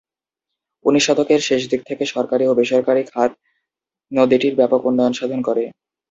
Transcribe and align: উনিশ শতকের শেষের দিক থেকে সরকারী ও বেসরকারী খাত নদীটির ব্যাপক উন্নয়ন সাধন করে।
উনিশ 0.85 1.03
শতকের 1.07 1.41
শেষের 1.41 1.69
দিক 1.71 1.81
থেকে 1.85 2.03
সরকারী 2.13 2.43
ও 2.47 2.57
বেসরকারী 2.59 3.03
খাত 3.11 3.31
নদীটির 4.11 4.57
ব্যাপক 4.59 4.81
উন্নয়ন 4.89 5.13
সাধন 5.15 5.39
করে। 5.47 5.63